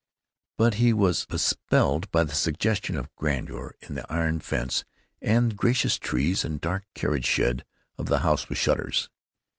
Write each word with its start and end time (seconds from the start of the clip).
But 0.57 0.73
he 0.81 0.93
was 0.93 1.27
bespelled 1.27 2.09
by 2.09 2.23
the 2.23 2.33
suggestion 2.33 2.97
of 2.97 3.13
grandeur 3.17 3.75
in 3.81 3.93
the 3.93 4.11
iron 4.11 4.39
fence 4.39 4.83
and 5.21 5.55
gracious 5.55 5.99
trees 5.99 6.43
and 6.43 6.59
dark 6.59 6.85
carriage 6.95 7.27
shed 7.27 7.63
of 7.99 8.07
the 8.07 8.21
House 8.21 8.49
with 8.49 8.57
Shutters. 8.57 9.11